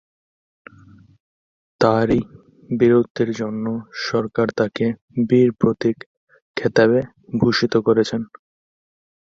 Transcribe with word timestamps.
তাঁর 1.81 2.07
এই 2.15 2.23
বীরত্বের 2.69 3.29
জন্য 3.33 3.65
সরকার 4.07 4.47
তাঁকে 4.57 4.85
বীর 5.29 5.49
প্রতীক 5.59 5.97
খেতাবে 6.57 6.99
ভূষিত 7.39 7.73
করে। 7.85 8.03